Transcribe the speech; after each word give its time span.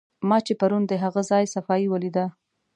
ما 0.29 0.37
چې 0.45 0.53
پرون 0.59 0.83
د 0.87 0.93
هغه 1.03 1.21
ځای 1.31 1.45
صفایي 1.55 1.87
ولیده. 1.89 2.25